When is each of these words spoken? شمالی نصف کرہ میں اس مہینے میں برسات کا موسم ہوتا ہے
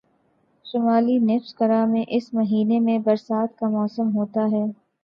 شمالی 0.65 1.17
نصف 1.21 1.53
کرہ 1.55 1.85
میں 1.85 2.03
اس 2.09 2.33
مہینے 2.33 2.79
میں 2.81 2.97
برسات 3.01 3.57
کا 3.57 3.69
موسم 3.69 4.15
ہوتا 4.15 4.47
ہے 4.51 4.65